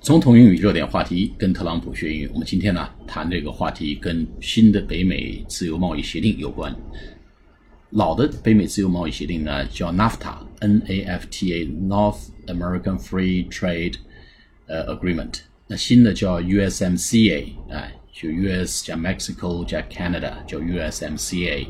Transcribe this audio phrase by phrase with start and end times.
[0.00, 2.30] 总统英语热点话题，跟特朗普学英语。
[2.32, 6.74] 我们今天呢谈这个话题跟新的北美自由贸易协定有关。
[7.90, 13.96] 老的北美自由贸易协定呢叫 NAFTA（N-A-F-T-A），North American Free Trade
[14.68, 15.40] 呃 Agreement。
[15.66, 21.66] 那新的叫 USMCA，哎，就 US 加 Mexico 加 Canada 叫 USMCA，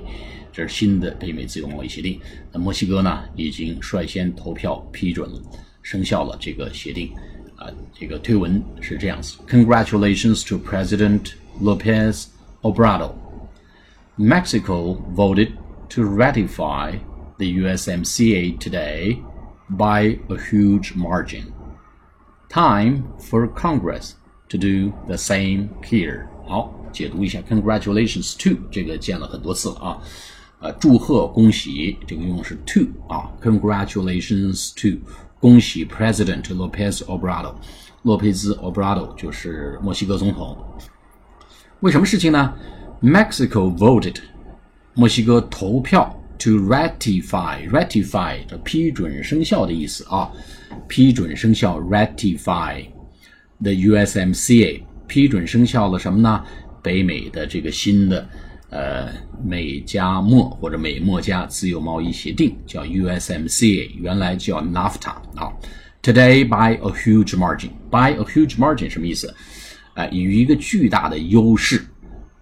[0.53, 2.21] 这是新的北美自由贸易协定。
[2.53, 5.43] 那墨西哥呢已经率先投票批准了，
[5.83, 7.13] 生效了这个协定。
[7.60, 12.26] 啊，这个推文是这样子：Congratulations to President Lopez
[12.62, 13.14] Obrador.
[14.18, 15.54] Mexico voted
[15.90, 17.00] to ratify
[17.38, 19.20] the USMCA today
[19.70, 21.52] by a huge margin.
[22.50, 24.14] Time for Congress
[24.50, 26.28] to do the same here.
[26.48, 30.02] 好，解读一下，Congratulations to 这个见了很多次了啊，
[30.60, 34.98] 呃，祝贺、恭喜，这个用的是 to 啊，Congratulations to
[35.41, 37.55] 恭喜 President Lopez Obrador，
[38.03, 40.55] 洛佩兹 Obrador 就是墨西哥总统。
[41.81, 42.53] 为什么事情呢
[43.03, 44.17] ？Mexico voted，
[44.93, 50.31] 墨西哥投票 to ratify，ratify 的批准生效的意思啊，
[50.87, 52.85] 批准生效 ratify
[53.63, 56.45] the USMCA，批准生效了什么呢？
[56.83, 58.29] 北美的这个新的。
[58.71, 59.13] 呃，
[59.45, 65.53] 美加墨或者美墨加自由贸易协定叫 USMCA，原来叫 NAFTA 啊。
[66.03, 69.35] Today by a huge margin，by a huge margin 什么意思？
[69.95, 71.85] 哎，以一个巨大的优势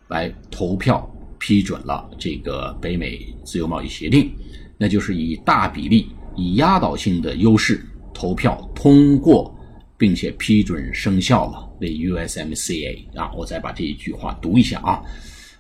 [0.09, 4.31] 来投票批准了这个北美自由贸易协定，
[4.77, 9.53] 那就是以大比例、以压倒性的优势投票通过，
[9.97, 11.67] 并且批准生效了。
[11.81, 15.03] The USMCA 啊，我再把这一句话读一下啊。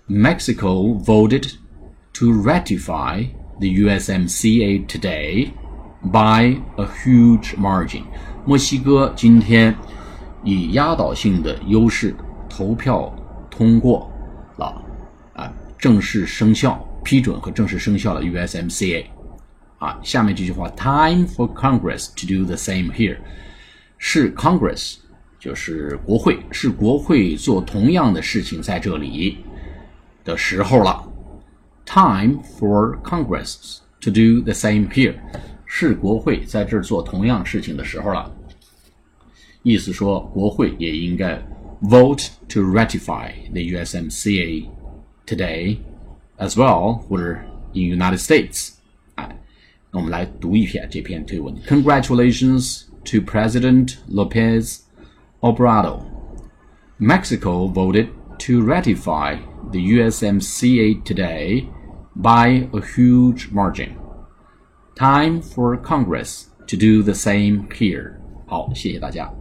[0.09, 1.53] Mexico voted
[2.15, 3.25] to ratify
[3.61, 5.53] the USMCA today
[6.03, 8.05] by a huge margin.
[8.47, 9.77] 墨西哥今天
[10.43, 12.15] 以压倒性的优势
[12.49, 13.15] 投票
[13.51, 14.11] 通过
[14.57, 14.83] 了
[15.35, 19.05] 啊，正式生效、批准和正式生效的 USMCA。
[19.79, 23.19] 啊，下面这句话：Time for Congress to do the same here。
[23.99, 24.97] 是 Congress，
[25.39, 29.39] 就是国会，是国会做同样的事情在这里。
[30.28, 31.08] 的时候了。
[31.86, 35.16] Time for Congress to do the same here，
[35.66, 38.32] 是国会在这儿做同样事情的时候了。
[39.64, 41.42] 意思说，国会也应该
[41.82, 44.66] vote to ratify the USMCA
[45.26, 45.78] today
[46.38, 47.38] as well，或者
[47.74, 48.72] in United States。
[49.16, 49.38] 哎，
[49.92, 51.54] 那我们来读一篇这篇推文。
[51.68, 54.80] Congratulations to President Lopez
[55.42, 56.02] Obrador.
[57.00, 58.08] Mexico voted
[58.40, 59.38] to ratify
[59.72, 61.70] the USMCA today
[62.16, 63.98] by a huge margin.
[64.96, 68.20] Time for Congress to do the same here.
[68.46, 69.34] 好，谢谢大家。